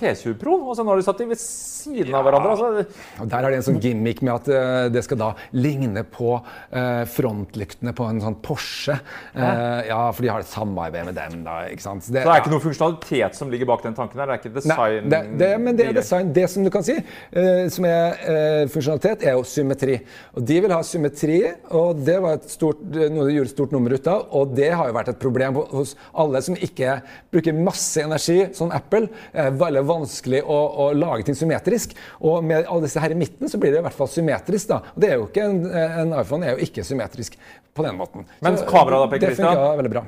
P20 0.00 0.32
Pro. 0.40 0.56
og 0.68 0.74
så 0.74 0.82
nå 0.82 0.90
har 0.90 0.96
de 0.98 1.04
satt 1.06 1.18
de 1.22 1.26
ved 1.30 1.38
siden 1.38 2.14
av 2.18 2.24
hverandre. 2.26 2.50
Altså. 2.50 2.86
Og 3.22 3.28
Der 3.30 3.44
er 3.46 3.50
det 3.54 3.58
en 3.60 3.66
sånn 3.68 3.78
gimmick 3.80 4.22
med 4.26 4.32
at 4.34 4.48
eh, 4.50 4.88
det 4.90 5.04
skal 5.06 5.20
da 5.20 5.28
ligne 5.54 6.02
på 6.02 6.32
eh, 6.74 7.04
frontlyktene 7.06 7.92
på 7.94 8.08
en 8.10 8.18
sånn 8.24 8.34
Porsche. 8.42 8.96
Eh, 9.38 9.86
ja, 9.86 10.00
for 10.10 10.26
de 10.26 10.32
har 10.32 10.42
et 10.42 10.50
samarbeid 10.50 11.06
med 11.06 11.14
dem, 11.14 11.44
da. 11.46 11.60
ikke 11.70 11.84
sant? 11.86 12.02
Så 12.08 12.16
det 12.16 12.24
er 12.24 12.40
ikke 12.42 12.50
noe 12.50 12.64
funksjonalitet 12.64 13.38
som 13.38 13.52
ligger 13.54 13.70
bak 13.70 13.84
den 13.86 13.94
tanken 13.94 14.18
her? 14.18 14.26
Det 14.26 14.34
er 14.34 14.42
ikke 14.42 14.50
Nei, 14.50 14.66
design? 14.66 15.08
det, 15.14 15.22
det, 15.44 15.52
men 15.62 15.78
det 15.78 15.86
er 15.86 15.96
design. 16.00 16.32
Det 16.34 16.48
som 16.50 16.66
du 16.66 16.72
kan 16.74 16.82
si, 16.82 16.98
eh, 16.98 17.62
som 17.70 17.86
er 17.86 18.18
eh, 18.18 18.64
funksjonalitet, 18.74 19.22
er 19.30 19.38
jo 19.38 19.46
symmetri. 19.46 20.00
Og 20.34 20.42
De 20.50 20.58
vil 20.66 20.74
ha 20.74 20.80
symmetri, 20.82 21.38
og 21.70 22.02
det 22.02 22.18
var 22.26 22.40
et 22.40 22.50
stort, 22.50 22.82
noe 22.82 23.30
de 23.30 23.38
gjorde 23.38 23.52
et 23.52 23.54
stort 23.54 23.78
nummer 23.78 23.94
ut 23.94 24.10
av. 24.10 24.26
Og 24.42 24.58
det 24.58 24.72
har 24.74 24.90
jo 24.90 24.98
vært 24.98 25.14
et 25.14 25.22
problem 25.22 25.62
hos 25.70 25.94
alle 26.18 26.42
som 26.42 26.58
ikke 26.58 26.98
bruker 27.30 27.54
masse 27.54 28.07
energi, 28.08 28.38
som 28.56 28.72
Apple. 28.74 29.06
Er 29.32 29.54
veldig 29.60 29.84
vanskelig 29.88 30.42
å, 30.44 30.58
å 30.84 30.90
lage 30.96 31.28
ting 31.28 31.38
symmetrisk. 31.38 31.94
Og 32.24 32.42
med 32.44 32.66
alle 32.66 32.88
disse 32.88 33.00
her 33.04 33.14
i 33.14 33.18
midten, 33.20 33.48
så 33.52 33.60
blir 33.62 33.72
det 33.76 33.82
i 33.82 33.86
hvert 33.86 33.96
fall 34.00 34.10
symmetrisk. 34.12 34.68
da. 34.72 34.80
Og 34.94 35.02
det 35.04 35.12
er 35.12 35.18
jo 35.20 35.28
ikke 35.30 35.46
en, 35.48 35.62
en 36.04 36.14
iPhone 36.20 36.48
er 36.48 36.56
jo 36.56 36.64
ikke 36.68 36.84
symmetrisk 36.88 37.38
på 37.76 37.84
den 37.86 37.96
måten. 38.00 38.26
Men 38.44 38.58
Så, 38.58 38.66
kamera 38.70 38.98
da, 39.04 39.10
Per 39.12 39.20
Det 39.22 39.30
Christian? 39.32 39.54
funka 39.54 39.76
veldig 39.82 39.94
bra. 39.94 40.04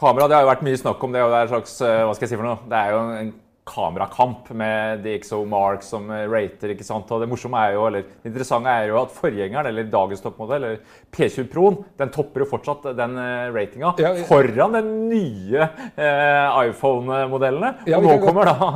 Kamera, 0.00 0.26
det 0.30 0.36
har 0.38 0.46
jo 0.46 0.48
vært 0.54 0.62
mye 0.64 0.78
snakk 0.80 1.02
om 1.04 1.12
det, 1.12 1.20
og 1.26 1.32
det 1.34 1.38
er 1.42 1.48
en 1.48 1.52
slags, 1.52 1.72
eh, 1.84 2.02
hva 2.08 2.14
skal 2.16 2.24
jeg 2.24 2.30
si 2.32 2.38
for 2.40 2.46
noe? 2.48 2.62
Det 2.70 2.78
er 2.78 2.94
jo 2.94 3.00
en 3.20 3.32
kamerakamp 3.70 4.50
med 4.56 5.04
DxO 5.04 5.44
Mark 5.48 5.84
som 5.86 6.10
eh, 6.12 6.26
rater, 6.30 6.74
ikke 6.74 6.86
sant? 6.86 7.10
Og 7.14 7.22
det 7.22 7.28
morsomme 7.30 7.60
er 7.62 7.76
jo, 7.76 7.86
eller 7.88 8.04
det 8.08 8.32
interessante 8.32 8.72
er 8.72 8.90
jo 8.90 8.98
at 9.02 9.14
forgjengeren, 9.14 9.70
eller 9.70 9.88
dagens 9.92 10.24
toppmodell, 10.24 10.66
eller 10.66 10.98
P20 11.14 11.48
Proen, 11.52 11.78
den 12.00 12.12
topper 12.14 12.44
jo 12.44 12.50
fortsatt 12.50 12.90
den 12.98 13.16
eh, 13.22 13.46
ratinga 13.54 13.94
Ja, 14.02 14.12
ja. 14.18 14.26
foran 14.28 14.76
den 14.78 14.92
nye 15.12 15.64
eh, 15.94 16.60
iPhone-modellene. 16.66 17.74
Og 17.86 18.04
vi 18.04 18.10
nå 18.10 18.20
kommer 18.24 18.50
da 18.50 18.70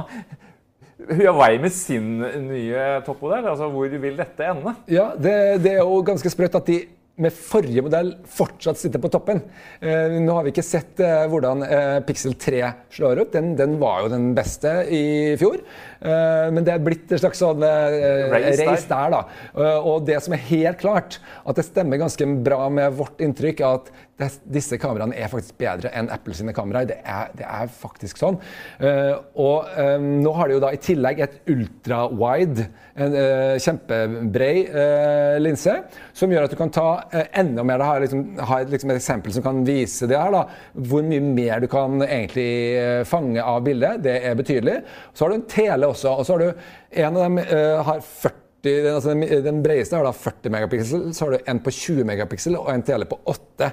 Huawei 1.18 1.58
med 1.60 1.72
sin 1.74 2.18
nye 2.46 2.84
toppmodell. 3.04 3.44
Altså, 3.50 3.68
hvor 3.72 3.90
vil 4.06 4.20
dette 4.20 4.46
ende? 4.48 4.76
Ja, 4.88 5.10
det, 5.18 5.34
det 5.64 5.74
er 5.76 5.82
jo 5.82 5.98
ganske 6.06 6.30
sprøtt 6.32 6.56
at 6.60 6.70
de 6.70 6.78
med 7.23 7.30
forrige 7.30 7.83
modell 7.87 8.09
fortsatt 8.26 8.78
sitter 8.80 8.99
på 9.02 9.11
toppen. 9.12 9.38
Eh, 9.78 10.16
nå 10.18 10.35
har 10.35 10.47
vi 10.47 10.50
ikke 10.50 10.64
sett 10.66 10.99
eh, 11.04 11.26
hvordan 11.30 11.62
eh, 11.62 11.99
Pixel 12.06 12.35
3 12.40 12.62
slår 12.97 13.21
ut. 13.23 13.33
Den, 13.37 13.52
den 13.59 13.76
var 13.78 14.02
jo 14.02 14.11
den 14.16 14.33
beste 14.35 14.73
i 14.90 15.04
fjor. 15.38 15.61
Eh, 16.02 16.49
men 16.50 16.66
det 16.66 16.75
er 16.75 16.83
blitt 16.83 17.14
et 17.14 17.23
slags 17.23 17.38
sånn 17.38 17.62
eh, 17.62 18.26
Race 18.33 18.56
der. 18.59 18.73
race 18.73 18.90
der, 18.90 19.14
da. 19.14 19.23
Eh, 19.54 19.87
og 19.92 20.09
det 20.09 20.18
som 20.26 20.35
er 20.35 20.42
helt 20.50 20.83
klart, 20.83 21.21
at 21.47 21.61
det 21.61 21.68
stemmer 21.68 22.02
ganske 22.02 22.28
bra 22.47 22.66
med 22.66 22.99
vårt 22.99 23.23
inntrykk, 23.23 23.62
er 23.62 23.78
at 23.78 23.94
det, 24.21 24.30
disse 24.56 24.78
kameraene 24.80 25.16
er 25.18 25.30
faktisk 25.33 25.59
bedre 25.61 25.90
enn 25.97 26.11
Apple 26.14 26.37
sine 26.37 26.54
kameraer. 26.56 26.88
Det 26.90 26.99
er, 27.02 27.33
det 27.38 27.49
er 27.49 27.71
faktisk 27.73 28.21
sånn. 28.21 28.38
Uh, 28.78 29.14
og 29.40 29.71
um, 29.75 30.09
nå 30.23 30.35
har 30.38 30.49
de 30.49 30.59
jo 30.59 30.64
da 30.64 30.73
i 30.75 30.80
tillegg 30.83 31.23
et 31.25 31.40
ultra-wide, 31.50 32.68
en 32.94 33.16
uh, 33.18 33.56
kjempebrei 33.59 34.52
uh, 34.71 35.37
linse, 35.42 35.75
som 36.14 36.30
gjør 36.33 36.47
at 36.47 36.54
du 36.54 36.59
kan 36.59 36.73
ta 36.75 36.87
eh, 37.12 37.26
enda 37.40 37.64
mer. 37.66 37.83
Jeg 37.83 37.90
har 37.90 38.04
liksom, 38.04 38.23
har 38.50 38.68
liksom 38.71 38.92
et 38.92 39.00
eksempel 39.00 39.35
som 39.35 39.44
kan 39.44 39.64
vise 39.66 40.09
det 40.11 40.18
her. 40.18 40.33
da, 40.35 40.44
Hvor 40.88 41.04
mye 41.06 41.25
mer 41.25 41.64
du 41.64 41.68
kan 41.71 41.99
egentlig 42.04 42.49
eh, 42.78 43.02
fange 43.09 43.42
av 43.42 43.62
bildet. 43.66 44.02
Det 44.04 44.16
er 44.23 44.38
betydelig. 44.38 44.78
Så 45.12 45.25
har 45.25 45.35
du 45.35 45.40
en 45.40 45.50
tele 45.50 45.90
også. 45.90 46.14
og 46.14 46.26
så 46.26 46.37
har 46.37 46.44
du 46.44 46.64
En 46.90 47.16
av 47.16 47.23
dem 47.25 47.38
eh, 47.38 47.83
har 47.83 48.00
40 48.00 48.40
den, 48.64 48.94
altså 48.94 49.12
den, 49.12 49.44
den 49.44 49.62
bredeste 49.62 49.97
har 49.97 50.06
da 50.06 50.12
40 50.16 50.52
megapiksel, 50.54 51.02
så 51.12 51.26
har 51.26 51.35
du 51.35 51.50
en 51.50 51.59
på 51.61 51.71
20 51.71 52.06
megapiksel 52.09 52.56
og 52.56 52.71
en 52.73 52.85
tele 52.87 53.04
på 53.04 53.18
8. 53.28 53.68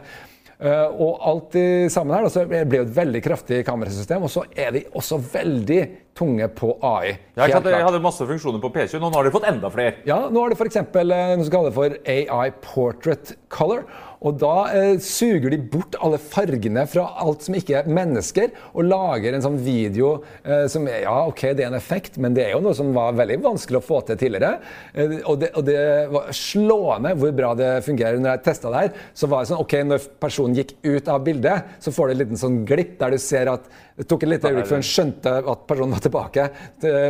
Eh, 0.61 1.01
og 1.01 1.23
alt 1.25 1.55
i 1.57 1.65
sammen 1.89 2.13
her 2.13 2.27
da, 2.27 2.29
så 2.29 2.43
blir 2.45 2.67
det 2.69 2.81
et 2.83 2.93
veldig 2.93 3.21
kraftig 3.25 3.63
kamerasystem, 3.65 4.21
og 4.21 4.29
så 4.29 4.43
er 4.53 4.75
de 4.75 4.83
også 4.93 5.17
veldig 5.31 5.79
tunge 6.17 6.45
på 6.53 6.75
AI. 6.85 7.15
Ja, 7.33 7.47
ikke 7.47 7.47
Helt 7.47 7.55
sant? 7.55 7.69
De 7.71 7.87
hadde 7.87 8.01
masse 8.03 8.27
funksjoner 8.29 8.61
på 8.61 8.69
P20, 8.75 8.99
nå 9.01 9.09
har 9.15 9.25
de 9.25 9.33
fått 9.33 9.47
enda 9.49 9.71
flere. 9.73 9.95
Ja, 10.05 10.19
nå 10.29 10.43
har 10.43 10.53
de 10.53 10.59
f.eks. 10.59 10.77
noe 10.83 11.41
som 11.41 11.53
kalles 11.55 11.77
for 11.79 11.97
AI 12.13 12.45
Portrait 12.61 13.33
Color. 13.49 13.87
Og 14.21 14.37
da 14.37 14.55
eh, 14.77 14.99
suger 15.01 15.49
de 15.49 15.57
bort 15.73 15.95
alle 16.03 16.19
fargene 16.21 16.83
fra 16.89 17.07
alt 17.23 17.47
som 17.47 17.55
ikke 17.57 17.79
er 17.79 17.89
mennesker, 17.89 18.51
og 18.77 18.85
lager 18.85 19.33
en 19.33 19.45
sånn 19.45 19.57
video 19.65 20.13
eh, 20.45 20.67
som 20.69 20.85
Ja, 20.91 21.23
OK, 21.31 21.47
det 21.57 21.65
er 21.65 21.71
en 21.71 21.77
effekt, 21.79 22.19
men 22.21 22.35
det 22.37 22.45
er 22.45 22.53
jo 22.53 22.61
noe 22.61 22.77
som 22.77 22.91
var 22.93 23.17
veldig 23.17 23.39
vanskelig 23.41 23.79
å 23.79 23.85
få 23.85 24.03
til 24.05 24.19
tidligere. 24.21 24.59
Eh, 24.93 25.17
og, 25.23 25.41
det, 25.41 25.49
og 25.57 25.65
det 25.65 25.81
var 26.13 26.29
slående 26.37 27.15
hvor 27.17 27.33
bra 27.37 27.51
det 27.57 27.71
fungerer. 27.87 28.21
Når 28.21 28.35
jeg 28.35 28.45
testa 28.51 28.69
det 28.69 28.85
her, 28.85 29.03
så 29.17 29.31
var 29.31 29.41
det 29.41 29.51
sånn 29.53 29.65
OK, 29.65 29.77
når 29.89 30.07
personen 30.21 30.61
gikk 30.61 30.75
ut 30.85 31.09
av 31.09 31.25
bildet, 31.25 31.73
så 31.81 31.93
får 31.95 32.11
du 32.11 32.15
en 32.15 32.21
liten 32.21 32.43
sånn 32.45 32.61
glipp 32.69 32.99
der 33.01 33.15
du 33.15 33.21
ser 33.21 33.49
at 33.49 33.65
Det 34.01 34.07
tok 34.09 34.23
et 34.23 34.31
lite 34.31 34.49
øyeblikk 34.49 34.69
før 34.69 34.79
en 34.79 34.87
skjønte 34.87 35.31
at 35.51 35.65
personen 35.69 35.91
var 35.93 36.01
tilbake. 36.01 36.45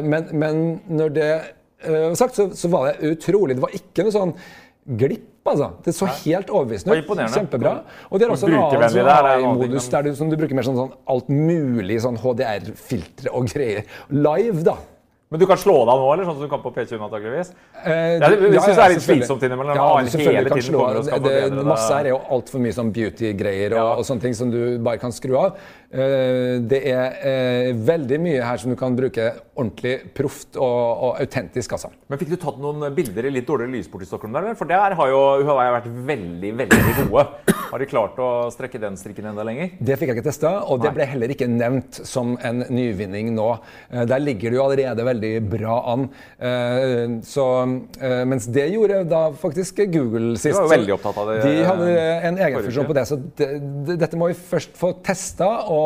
Men, 0.04 0.32
men 0.32 0.64
når 0.92 1.14
det 1.16 1.30
eh, 1.36 2.08
var 2.10 2.18
sagt, 2.20 2.40
så, 2.40 2.50
så 2.56 2.72
var 2.72 2.90
det 2.90 3.14
utrolig. 3.14 3.56
Det 3.60 3.64
var 3.64 3.76
ikke 3.78 4.08
noe 4.08 4.16
sånn 4.16 4.34
glipp, 4.88 5.28
altså. 5.46 5.72
Det 5.86 5.94
så 5.96 6.08
helt 6.24 6.50
overbevisende 6.50 6.98
ut. 7.02 7.12
Kjempebra. 7.36 7.74
Og 8.10 8.20
det 8.20 8.28
er 8.28 8.32
også 8.34 8.48
en 8.50 8.56
annen 8.60 8.90
sånn 8.90 9.12
AI-modus 9.12 9.90
der 9.90 10.02
du, 10.08 10.16
som 10.16 10.30
du 10.30 10.38
bruker 10.38 10.56
mer 10.58 10.64
sånn, 10.68 10.80
sånn 10.80 10.96
alt 11.08 11.30
mulig 11.30 12.00
sånn 12.02 12.18
HDR-filtre 12.22 13.34
og 13.34 13.48
greier. 13.52 13.86
Live, 14.10 14.64
da. 14.66 14.78
Men 15.32 15.40
du 15.40 15.46
kan 15.48 15.56
slå 15.56 15.78
deg 15.88 15.90
av 15.94 16.02
nå, 16.02 16.08
eller 16.12 16.26
sånn 16.28 16.36
som 16.36 16.44
du 16.44 16.50
kan 16.52 16.60
på 16.60 16.74
P20 16.76 17.00
antakeligvis? 17.06 17.54
Eh, 17.86 18.18
Ja, 18.20 18.30
jeg 18.36 18.52
synes 18.52 18.66
det 18.76 18.84
er 18.84 18.90
litt 18.92 19.04
slitsomt 19.06 19.44
innimellom. 19.48 19.78
Ja, 19.80 19.86
du 20.04 20.10
selvfølgelig 20.12 20.50
kan 20.52 20.66
slå 20.66 20.82
av. 20.90 21.64
masse 21.70 21.94
her 21.94 22.04
er 22.04 22.10
jo 22.10 22.18
altfor 22.36 22.60
mye 22.60 22.76
sånn 22.76 22.92
beauty-greier 22.92 23.72
og, 23.72 23.78
Ja. 23.80 23.94
og 23.96 24.04
sånne 24.04 24.22
ting 24.26 24.34
som 24.36 24.52
du 24.52 24.78
bare 24.84 24.98
kan 25.00 25.12
skru 25.16 25.38
av. 25.40 25.56
Eh, 25.92 26.62
det 26.72 26.80
er 26.88 27.16
eh, 27.28 27.70
veldig 27.76 28.18
mye 28.24 28.44
her 28.48 28.60
som 28.62 28.72
du 28.72 28.78
kan 28.80 28.94
bruke 28.96 29.26
ordentlig 29.60 29.98
proft 30.16 30.56
og, 30.56 31.02
og 31.04 31.18
autentisk, 31.20 31.74
altså. 31.76 31.90
Men 32.08 32.22
fikk 32.22 32.32
du 32.32 32.38
tatt 32.40 32.62
noen 32.64 32.86
bilder 32.96 33.28
i 33.28 33.34
litt 33.36 33.48
dårligere 33.50 33.74
lysport 33.76 34.06
i 34.06 34.08
Stockholm 34.08 34.32
der? 34.38 34.54
For 34.56 34.70
der 34.70 34.96
har 34.96 35.12
jo 35.12 35.20
Huawei 35.44 35.66
vært 35.76 35.90
veldig, 36.08 36.52
veldig 36.62 36.80
gode. 37.02 37.26
Har 37.72 37.84
de 37.84 37.88
klart 37.92 38.18
å 38.24 38.30
strekke 38.56 38.80
den 38.84 38.96
strikken 39.00 39.28
enda 39.34 39.44
lenger? 39.48 39.74
Det 39.84 39.98
fikk 40.00 40.14
jeg 40.14 40.20
ikke 40.20 40.28
testa, 40.30 40.54
og 40.72 40.80
det 40.84 40.94
ble 40.96 41.08
heller 41.12 41.34
ikke 41.36 41.50
nevnt 41.52 42.00
som 42.08 42.34
en 42.40 42.64
nyvinning 42.72 43.34
nå. 43.36 43.50
Eh, 43.92 44.06
Der 44.12 44.24
ligger 44.24 44.52
det 44.56 44.60
jo 44.62 44.64
allerede 44.70 45.08
veldig 45.12 45.34
bra 45.52 45.76
an. 45.92 46.08
Eh, 46.40 47.20
Så, 47.28 47.46
mens 48.32 48.48
det 48.52 48.70
gjorde 48.72 49.04
da 49.12 49.26
faktisk 49.36 49.84
Google 49.92 50.38
sist. 50.40 50.56
var 50.56 50.70
jo 50.70 50.74
veldig 50.78 50.96
opptatt 50.96 51.20
av 51.22 51.30
det, 51.34 51.38
De 51.44 51.68
hadde 51.68 51.92
en 52.32 52.40
egen 52.48 52.64
funksjon 52.64 52.88
på 52.88 52.96
det, 52.98 53.06
så 53.12 53.20
det, 53.38 53.52
dette 54.00 54.20
må 54.20 54.32
vi 54.32 54.40
først 54.40 54.76
få 54.80 54.94
testa 55.04 55.52
og 55.68 55.81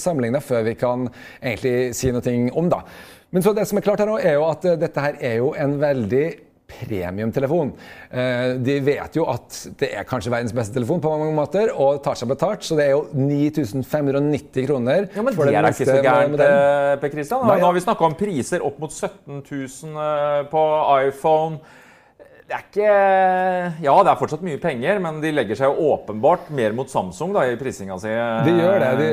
sammenligne 0.00 0.40
før 0.44 0.64
vi 0.68 0.74
kan 0.80 1.08
egentlig 1.40 1.94
si 1.98 2.12
noe 2.14 2.36
om. 2.58 2.68
da. 2.72 2.82
Men 3.30 3.42
så 3.46 3.52
det 3.54 3.66
som 3.70 3.78
er 3.78 3.84
klart 3.86 4.00
her 4.02 4.10
nå, 4.10 4.18
er 4.18 4.38
jo 4.38 4.46
at 4.50 4.64
eh, 4.66 4.78
dette 4.80 5.00
her 5.04 5.18
er 5.20 5.36
jo 5.42 5.52
en 5.54 5.76
veldig 5.80 6.24
premiumtelefon. 6.70 7.72
Eh, 8.14 8.52
De 8.62 8.76
vet 8.86 9.16
jo 9.18 9.24
at 9.30 9.56
det 9.80 9.88
er 9.98 10.06
kanskje 10.06 10.30
verdens 10.30 10.54
beste 10.54 10.74
telefon 10.76 11.00
på 11.02 11.10
mange 11.10 11.34
måter, 11.34 11.72
og 11.74 11.98
tar 12.04 12.18
seg 12.18 12.30
betalt, 12.30 12.62
så 12.66 12.76
det 12.78 12.86
er 12.88 12.92
jo 12.94 13.04
9590 13.14 14.66
kroner. 14.68 15.08
Ja, 15.14 15.24
men 15.26 15.34
for 15.34 15.50
det 15.50 15.56
er 15.58 15.66
ikke 15.70 15.88
så 15.88 15.98
gærent, 16.04 16.40
eh, 16.46 16.94
Per 17.02 17.12
Christian. 17.14 17.46
Nå 17.46 17.58
har 17.64 17.74
vi 17.76 17.84
snakka 17.86 18.06
om 18.06 18.14
priser 18.18 18.62
opp 18.66 18.78
mot 18.82 18.92
17 18.94 19.42
000 19.50 20.00
eh, 20.06 20.40
på 20.52 20.64
iPhone. 21.08 21.60
Det 22.50 22.56
er 22.56 22.64
ikke 22.66 22.86
Ja, 23.84 23.92
det 24.02 24.10
er 24.10 24.18
fortsatt 24.18 24.40
mye 24.42 24.58
penger, 24.58 24.98
men 25.02 25.20
de 25.22 25.30
legger 25.30 25.58
seg 25.60 25.70
jo 25.70 25.92
åpenbart 25.94 26.48
mer 26.58 26.74
mot 26.74 26.90
Samsung 26.90 27.30
da, 27.36 27.44
i 27.46 27.54
prisinga 27.60 27.94
si. 28.02 28.10
De 28.10 28.54
gjør 28.56 28.82
det, 28.82 29.10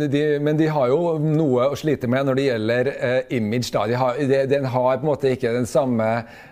de, 0.00 0.08
de, 0.10 0.22
men 0.42 0.58
de 0.58 0.66
har 0.66 0.90
jo 0.90 1.14
noe 1.22 1.68
å 1.70 1.78
slite 1.78 2.10
med 2.10 2.26
når 2.26 2.40
det 2.40 2.48
gjelder 2.48 2.92
eh, 2.96 3.36
image. 3.38 3.70
Da. 3.70 3.86
De 3.86 4.00
har, 4.00 4.18
de, 4.18 4.42
den 4.50 4.66
har 4.74 4.98
på 4.98 5.06
en 5.06 5.12
måte 5.12 5.30
ikke 5.30 5.54
den 5.54 5.70
samme 5.70 6.08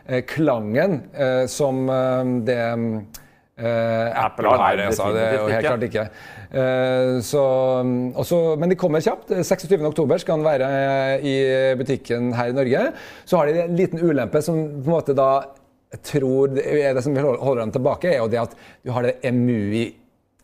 eh, 0.06 0.22
klangen 0.22 1.00
eh, 1.10 1.44
som 1.50 1.82
eh, 1.90 2.32
det 2.46 2.62
eh, 2.62 4.22
Apple 4.22 4.54
har, 4.54 4.62
nei, 4.62 4.87
Altså. 4.87 5.10
Det 5.16 5.26
er 5.26 5.38
jo 5.40 5.50
helt 5.50 5.66
klart 5.66 5.87
ikke. 5.90 6.08
Eh, 6.50 7.14
så, 7.26 7.46
også, 8.22 8.42
men 8.54 8.70
de 8.70 8.78
kommer 8.78 9.02
kjapt. 9.02 9.34
26.10 9.34 10.22
skal 10.22 10.38
den 10.38 10.46
være 10.46 10.75
i 11.26 11.38
butikken 11.82 12.30
her 12.38 12.54
i 12.54 12.60
Norge. 12.62 12.92
Så 13.26 13.42
har 13.42 13.50
de 13.50 13.64
en 13.66 13.80
liten 13.82 13.99
ulempe 13.99 14.46
som 14.46 14.62
på 14.78 14.87
en 14.87 14.94
måte 14.94 15.18
da 15.18 15.32
jeg 15.90 16.02
tror 16.06 16.52
det 16.54 16.64
det 16.97 17.02
som 17.04 17.16
holder 17.16 17.64
dem 17.64 17.73
tilbake, 17.75 18.12
er 18.12 18.20
jo 18.23 18.28
det 18.30 18.38
at 18.44 18.54
du 18.85 18.92
har 18.94 19.09
det 19.09 19.16
EMUI 19.26 19.88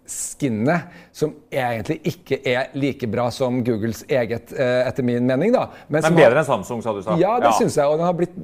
skinnet, 0.07 0.87
som 1.15 1.33
egentlig 1.51 1.97
ikke 2.07 2.39
er 2.47 2.69
like 2.79 3.09
bra 3.11 3.27
som 3.35 3.59
Googles 3.67 4.05
eget, 4.09 4.53
eh, 4.55 4.87
etter 4.87 5.03
min 5.03 5.27
mening. 5.27 5.53
da. 5.53 5.69
Men, 5.89 6.03
Men 6.03 6.15
bedre 6.15 6.35
har- 6.35 6.39
enn 6.45 6.47
Samsung, 6.47 6.83
sa 6.83 6.93
du 6.95 7.03
sa. 7.03 7.17
Ja, 7.19 7.41
det 7.41 7.55
synes 7.59 7.75
jeg. 7.75 7.85
Og, 7.87 7.99
den 7.99 8.07
har 8.07 8.15
blitt, 8.15 8.37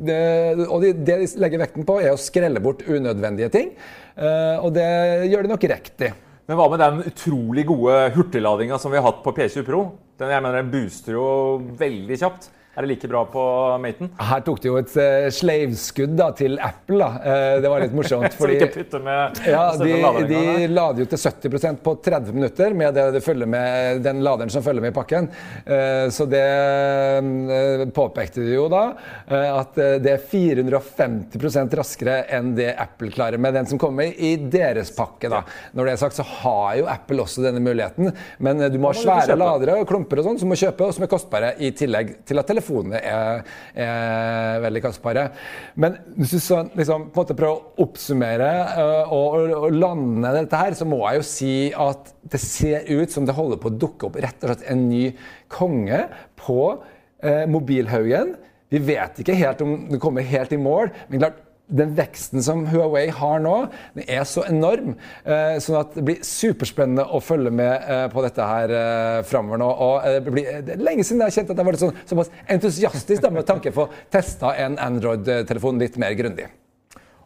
og 0.68 0.82
de, 0.82 0.92
det 0.92 1.18
de 1.20 1.40
legger 1.40 1.58
vekten 1.62 1.86
på, 1.86 2.00
er 2.02 2.10
å 2.12 2.18
skrelle 2.18 2.60
bort 2.60 2.82
unødvendige 2.82 3.50
ting. 3.50 3.70
Eh, 4.16 4.58
og 4.58 4.72
det 4.74 5.30
gjør 5.30 5.42
de 5.46 5.48
nok 5.54 5.68
riktig. 5.70 6.12
Men 6.48 6.58
hva 6.58 6.68
med 6.70 6.80
den 6.82 7.02
utrolig 7.06 7.64
gode 7.66 8.10
hurtigladinga 8.16 8.78
som 8.80 8.90
vi 8.90 8.98
har 8.98 9.06
hatt 9.06 9.22
på 9.22 9.32
P20 9.32 9.64
Pro? 9.64 9.92
Den, 10.18 10.28
jeg 10.34 10.42
mener, 10.42 10.62
den 10.62 10.70
booster 10.72 11.12
jo 11.14 11.62
veldig 11.78 12.18
kjapt. 12.18 12.50
Er 12.72 12.86
det 12.86 12.88
like 12.94 13.08
bra 13.10 13.24
på 13.28 13.42
Maten? 13.82 14.12
Her 14.16 14.44
tok 14.46 14.62
de 14.62 14.70
jo 14.70 14.78
et 14.80 14.94
uh, 14.96 15.28
sleivskudd 15.34 16.14
da, 16.16 16.30
til 16.36 16.56
Apple. 16.56 16.98
da. 17.02 17.10
Uh, 17.20 17.56
det 17.64 17.72
var 17.72 17.84
litt 17.84 17.96
morsomt. 17.96 18.32
Så 18.38 18.50
ikke 18.54 18.70
putte 18.78 19.02
med 19.04 19.42
ja, 19.46 19.64
de, 19.76 19.92
de 20.30 20.70
lader 20.72 21.04
jo 21.04 21.08
til 21.12 21.20
70% 21.20 21.82
på 21.84 21.96
30 22.04 22.32
minutter 22.36 22.76
med 22.76 22.96
det, 22.96 23.08
det 23.18 23.36
med, 23.44 24.00
den 24.04 24.22
laderen 24.24 24.52
som 24.52 24.64
følger 24.64 24.84
med 24.84 24.94
i 24.94 24.96
pakken. 24.96 25.28
Uh, 25.68 26.08
så 26.12 26.26
det 26.28 26.42
eh, 26.42 27.88
påpekte 27.94 28.40
de 28.40 28.54
jo 28.54 28.66
da, 28.72 28.82
eh, 29.26 29.48
at 29.52 29.78
eh, 29.80 29.96
det 30.02 30.14
er 30.16 30.24
450% 30.32 31.76
raskere 31.78 32.16
enn 32.32 32.52
det 32.56 32.70
Apple 32.80 33.12
klarer 33.12 33.40
med 33.42 33.56
den 33.56 33.68
som 33.70 33.80
kommer 33.80 34.08
i 34.12 34.34
deres 34.36 34.92
pakke. 34.96 35.30
da. 35.32 35.42
Når 35.76 35.88
det 35.88 35.94
er 35.94 36.02
sagt, 36.02 36.18
så 36.18 36.26
har 36.42 36.78
jo 36.80 36.88
Apple 36.90 37.24
også 37.24 37.44
denne 37.44 37.62
muligheten, 37.64 38.12
men 38.42 38.60
eh, 38.60 38.72
du 38.72 38.78
må 38.82 38.92
ha 38.92 38.98
svære 38.98 39.38
ladere 39.38 39.78
og 39.80 39.88
klumper 39.90 40.22
og 40.22 40.30
sånn 40.30 40.40
som 40.42 40.52
må 40.52 40.58
kjøpe, 40.58 40.88
og 40.88 40.96
som 40.96 41.06
er 41.06 41.12
kostbare, 41.12 41.54
i 41.62 41.72
tillegg 41.76 42.14
til 42.28 42.40
at 42.40 42.48
telefonene 42.62 43.00
er, 43.02 43.42
er 43.74 44.62
veldig 44.62 44.82
kostbare. 44.84 45.26
Men 45.74 45.98
hvis 46.16 46.36
du 46.36 46.38
så, 46.42 46.62
liksom, 46.78 47.08
på 47.10 47.18
en 47.18 47.24
måte 47.24 47.36
prøver 47.38 47.58
å 47.58 47.84
oppsummere 47.86 48.50
uh, 48.78 49.12
og, 49.12 49.52
og, 49.58 49.68
lande 49.74 50.32
dette 50.38 50.62
her, 50.62 50.78
så 50.78 50.88
må 50.88 51.02
jeg 51.08 51.20
jo 51.20 51.28
si 51.28 51.54
at 51.74 52.14
det 52.32 52.40
ser 52.42 52.88
ut 52.92 53.12
som 53.12 53.26
det 53.26 53.36
holder 53.36 53.60
på 53.60 53.72
å 53.72 53.78
dukke 53.86 54.08
opp 54.08 54.20
rett 54.22 54.42
og 54.42 54.52
slett 54.52 54.66
en 54.72 54.86
ny 54.88 55.04
konge 55.52 56.04
på 56.40 56.60
uh, 56.72 57.44
mobilhaugen. 57.50 58.36
Vi 58.72 58.80
vet 58.80 59.18
ikke 59.20 59.36
helt 59.36 59.60
om 59.64 59.74
det 59.90 60.00
kommer 60.00 60.24
helt 60.24 60.54
i 60.54 60.60
mål, 60.60 60.94
men 61.10 61.26
klart 61.26 61.41
den 61.72 61.94
veksten 61.96 62.44
som 62.44 62.64
Huawei 62.70 63.06
har 63.14 63.42
nå, 63.42 63.54
den 63.96 64.06
er 64.06 64.24
så 64.28 64.44
enorm. 64.48 64.94
Eh, 65.24 65.58
sånn 65.62 65.80
at 65.80 65.96
det 65.96 66.04
blir 66.06 66.24
superspennende 66.26 67.06
å 67.08 67.20
følge 67.24 67.52
med 67.54 67.72
eh, 67.72 68.04
på 68.12 68.24
dette 68.24 68.48
her 68.48 68.74
eh, 68.78 69.18
framover 69.28 69.62
nå. 69.62 69.70
Og 69.88 70.08
eh, 70.08 70.18
det, 70.22 70.34
blir, 70.34 70.50
det 70.66 70.76
er 70.76 70.86
lenge 70.86 71.06
siden 71.06 71.24
jeg 71.24 71.32
har 71.32 71.38
kjent 71.40 71.52
at 71.52 71.56
jeg 71.56 71.64
har 71.64 71.70
vært 71.72 71.84
sånn, 71.84 72.00
såpass 72.12 72.32
entusiastisk 72.56 73.24
da, 73.24 73.32
med 73.34 73.48
tanke 73.48 73.74
på 73.74 73.86
å 73.86 73.92
teste 74.12 74.56
en 74.64 74.78
Android-telefon 74.82 75.80
litt 75.82 76.00
mer 76.00 76.16
grundig. 76.18 76.48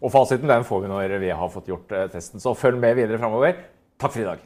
Og 0.03 0.13
fasiten 0.13 0.51
den 0.51 0.67
får 0.67 0.85
vi 0.85 0.93
når 0.93 1.17
vi 1.23 1.33
har 1.33 1.53
fått 1.53 1.73
gjort 1.73 1.97
eh, 1.97 2.11
testen. 2.13 2.43
Så 2.43 2.55
følg 2.59 2.81
med 2.83 2.99
videre 2.99 3.21
framover. 3.23 3.59
Takk 4.01 4.13
for 4.13 4.23
i 4.23 4.29
dag. 4.29 4.45